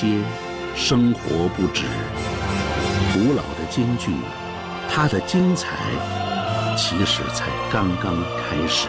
[0.00, 0.06] 些
[0.76, 1.82] 生活不止
[3.12, 4.12] 古老的京剧，
[4.88, 5.76] 它的精彩
[6.76, 8.86] 其实才刚刚开始。